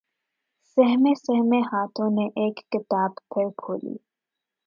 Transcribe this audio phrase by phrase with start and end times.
[0.77, 3.95] سہمے سہمے ہاتھوں نے اک کتاب پھر کھولی